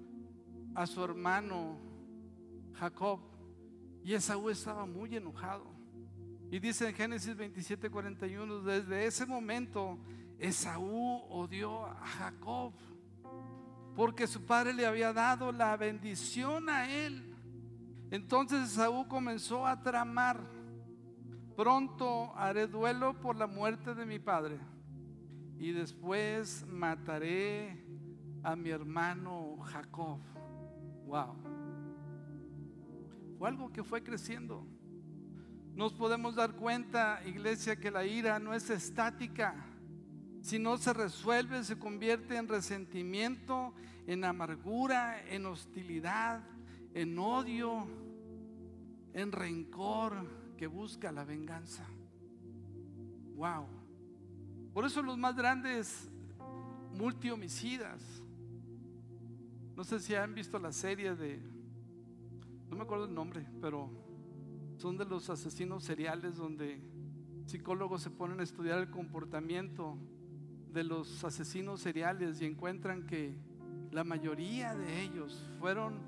[0.74, 1.78] a su hermano
[2.72, 3.20] Jacob.
[4.02, 5.71] Y Esaú estaba muy enojado.
[6.52, 9.98] Y dice en Génesis 27, 41, desde ese momento
[10.38, 12.74] Esaú odió a Jacob
[13.96, 17.34] porque su padre le había dado la bendición a él.
[18.10, 20.40] Entonces Esaú comenzó a tramar,
[21.56, 24.58] pronto haré duelo por la muerte de mi padre
[25.58, 27.82] y después mataré
[28.42, 30.18] a mi hermano Jacob.
[31.06, 31.34] Wow.
[33.38, 34.66] Fue algo que fue creciendo.
[35.74, 39.54] Nos podemos dar cuenta, iglesia, que la ira no es estática.
[40.42, 43.72] Si no se resuelve, se convierte en resentimiento,
[44.06, 46.42] en amargura, en hostilidad,
[46.92, 47.86] en odio,
[49.14, 50.26] en rencor
[50.58, 51.86] que busca la venganza.
[53.36, 53.66] Wow.
[54.74, 56.10] Por eso los más grandes
[56.92, 58.02] multihomicidas.
[59.74, 61.40] No sé si han visto la serie de,
[62.68, 63.90] no me acuerdo el nombre, pero
[64.82, 66.80] son de los asesinos seriales donde
[67.46, 69.96] psicólogos se ponen a estudiar el comportamiento
[70.72, 73.32] de los asesinos seriales y encuentran que
[73.92, 76.00] la mayoría de ellos fueron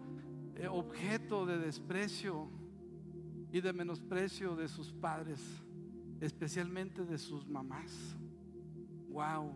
[0.56, 2.48] eh, objeto de desprecio
[3.52, 5.40] y de menosprecio de sus padres,
[6.20, 8.16] especialmente de sus mamás.
[9.10, 9.54] Wow.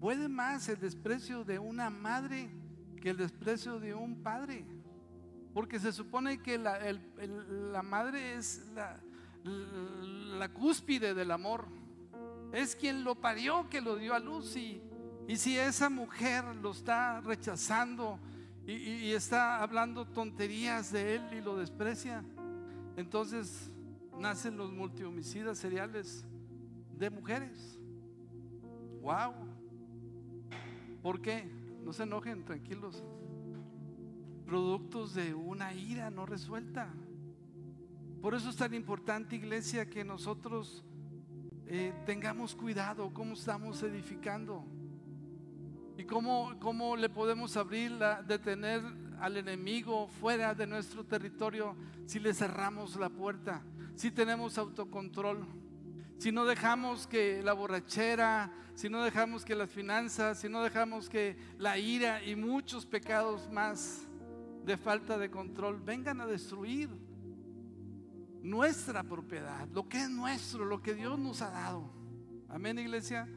[0.00, 2.50] Puede más el desprecio de una madre
[3.00, 4.66] que el desprecio de un padre.
[5.54, 6.78] Porque se supone que la,
[7.72, 9.00] la madre es la,
[9.44, 11.66] la cúspide del amor.
[12.52, 14.56] Es quien lo parió, que lo dio a luz.
[14.56, 14.82] Y,
[15.26, 18.18] y si esa mujer lo está rechazando
[18.66, 22.24] y, está hablando tonterías de él y lo desprecia,
[22.96, 23.70] entonces
[24.18, 26.24] nacen los multihomicidas seriales
[26.98, 27.78] de mujeres.
[29.02, 29.34] ¡Wow!
[31.02, 31.44] ¿Por qué?
[31.84, 33.04] No se enojen, tranquilos.
[34.46, 36.92] Productos de una ira no resuelta.
[38.20, 40.84] Por eso es tan importante, iglesia, que nosotros
[41.66, 44.64] eh, tengamos cuidado cómo estamos edificando
[45.96, 48.82] y cómo, cómo le podemos abrir, la, detener
[49.20, 51.74] al enemigo fuera de nuestro territorio
[52.06, 53.62] si le cerramos la puerta,
[53.94, 55.46] si tenemos autocontrol,
[56.18, 61.08] si no dejamos que la borrachera, si no dejamos que las finanzas, si no dejamos
[61.08, 64.06] que la ira y muchos pecados más
[64.64, 66.88] de falta de control vengan a destruir
[68.42, 71.90] nuestra propiedad, lo que es nuestro, lo que Dios nos ha dado.
[72.48, 73.28] Amén, iglesia.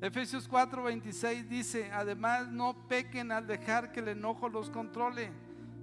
[0.00, 5.30] Efesios 4:26 dice, además no pequen al dejar que el enojo los controle.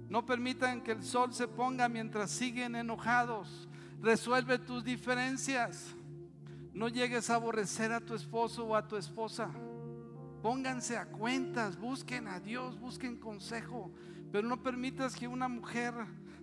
[0.08, 3.68] No permitan que el sol se ponga mientras siguen enojados.
[4.00, 5.94] Resuelve tus diferencias.
[6.72, 9.50] No llegues a aborrecer a tu esposo o a tu esposa.
[10.42, 13.90] Pónganse a cuentas, busquen a Dios, busquen consejo,
[14.34, 15.94] pero no permitas que una mujer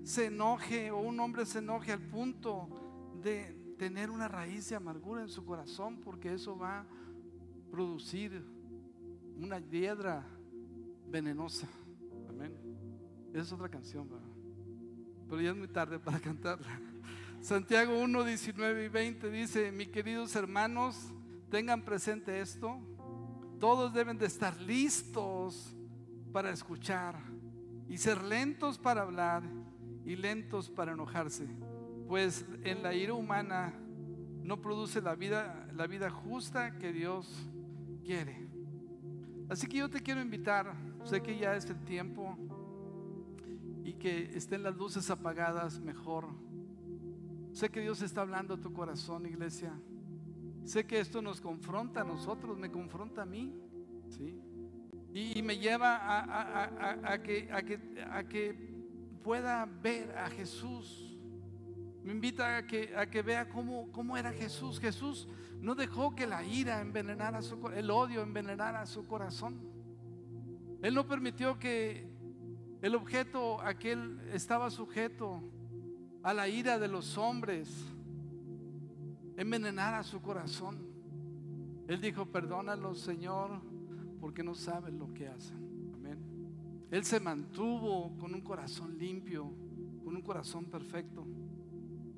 [0.06, 2.70] se enoje o un hombre se enoje al punto
[3.22, 6.86] de tener una raíz de amargura en su corazón, porque eso va a
[7.70, 8.46] producir
[9.36, 10.26] una piedra
[11.10, 11.68] venenosa.
[12.30, 12.54] Amén.
[13.34, 14.08] Esa es otra canción,
[15.28, 16.80] pero ya es muy tarde para cantarla.
[17.42, 21.12] Santiago 1, 19 y 20 dice, mis queridos hermanos,
[21.50, 22.80] tengan presente esto,
[23.60, 25.76] todos deben de estar listos
[26.32, 27.41] para escuchar
[27.92, 29.44] y ser lentos para hablar
[30.06, 31.46] y lentos para enojarse,
[32.08, 33.74] pues en la ira humana
[34.44, 37.50] no produce la vida, la vida justa que Dios
[38.06, 38.48] quiere.
[39.50, 40.74] Así que yo te quiero invitar,
[41.04, 42.38] sé que ya es el tiempo
[43.84, 46.30] y que estén las luces apagadas mejor.
[47.52, 49.78] Sé que Dios está hablando a tu corazón, iglesia.
[50.64, 53.54] Sé que esto nos confronta a nosotros, me confronta a mí,
[54.08, 54.42] ¿sí?
[55.14, 58.56] Y, me lleva a, que,
[59.24, 61.18] pueda ver a Jesús.
[62.04, 64.80] Me invita a que, vea cómo, cómo era Jesús.
[64.80, 65.28] Jesús
[65.60, 69.60] no dejó que la ira envenenara su el odio envenenara su corazón.
[70.82, 72.10] Él no permitió que
[72.82, 75.44] el objeto aquel estaba sujeto
[76.24, 77.86] a la ira de los hombres
[79.38, 80.80] envenenara su corazón.
[81.88, 83.62] Él dijo, perdónalos, Señor,
[84.22, 85.72] porque no saben lo que hacen.
[86.92, 89.50] Él se mantuvo con un corazón limpio,
[90.04, 91.26] con un corazón perfecto.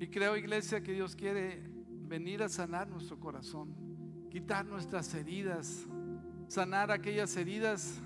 [0.00, 1.62] Y creo, iglesia, que Dios quiere
[2.08, 3.72] venir a sanar nuestro corazón,
[4.30, 5.86] quitar nuestras heridas,
[6.48, 8.02] sanar aquellas heridas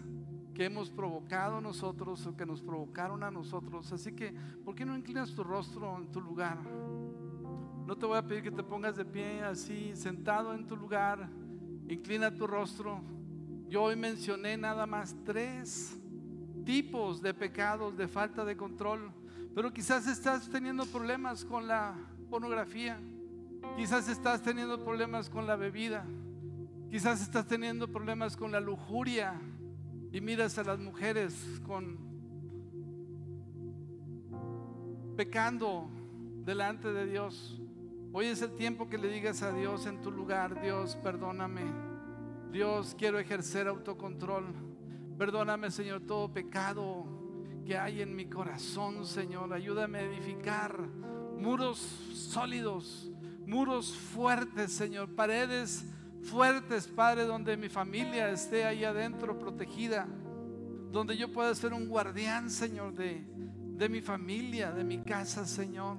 [0.54, 3.90] que hemos provocado nosotros o que nos provocaron a nosotros.
[3.92, 6.58] Así que, ¿por qué no inclinas tu rostro en tu lugar?
[7.86, 11.30] No te voy a pedir que te pongas de pie así, sentado en tu lugar.
[11.88, 13.17] Inclina tu rostro.
[13.68, 15.94] Yo hoy mencioné nada más tres
[16.64, 19.12] tipos de pecados, de falta de control.
[19.54, 21.94] Pero quizás estás teniendo problemas con la
[22.30, 22.98] pornografía.
[23.76, 26.06] Quizás estás teniendo problemas con la bebida.
[26.90, 29.38] Quizás estás teniendo problemas con la lujuria.
[30.12, 31.34] Y miras a las mujeres
[31.66, 32.08] con
[35.14, 35.90] pecando
[36.44, 37.60] delante de Dios.
[38.12, 41.87] Hoy es el tiempo que le digas a Dios en tu lugar, Dios, perdóname.
[42.50, 44.46] Dios, quiero ejercer autocontrol.
[45.18, 47.04] Perdóname, Señor, todo pecado
[47.66, 49.52] que hay en mi corazón, Señor.
[49.52, 50.80] Ayúdame a edificar
[51.38, 51.78] muros
[52.14, 53.10] sólidos,
[53.46, 55.14] muros fuertes, Señor.
[55.14, 55.84] Paredes
[56.22, 60.08] fuertes, Padre, donde mi familia esté ahí adentro protegida.
[60.90, 63.26] Donde yo pueda ser un guardián, Señor, de,
[63.76, 65.98] de mi familia, de mi casa, Señor.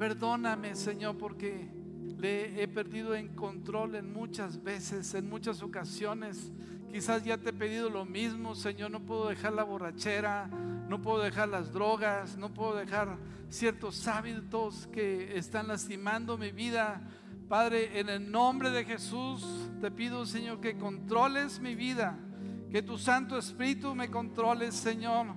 [0.00, 1.79] Perdóname, Señor, porque
[2.20, 6.52] le he perdido en control en muchas veces, en muchas ocasiones.
[6.92, 10.48] Quizás ya te he pedido lo mismo, Señor, no puedo dejar la borrachera,
[10.88, 13.16] no puedo dejar las drogas, no puedo dejar
[13.48, 17.00] ciertos hábitos que están lastimando mi vida.
[17.48, 22.18] Padre, en el nombre de Jesús te pido, Señor, que controles mi vida,
[22.70, 25.28] que tu Santo Espíritu me controle, Señor.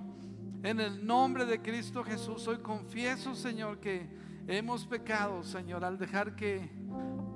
[0.62, 6.36] En el nombre de Cristo Jesús, hoy confieso, Señor, que hemos pecado, Señor, al dejar
[6.36, 6.70] que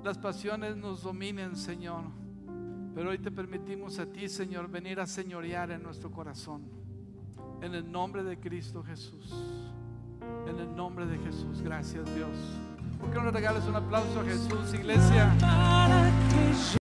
[0.03, 2.03] las pasiones nos dominen, Señor.
[2.95, 6.63] Pero hoy te permitimos a ti, Señor, venir a señorear en nuestro corazón.
[7.61, 9.33] En el nombre de Cristo Jesús.
[10.47, 11.61] En el nombre de Jesús.
[11.61, 12.29] Gracias, Dios.
[12.99, 15.33] ¿Por qué no le regales un aplauso a Jesús, iglesia?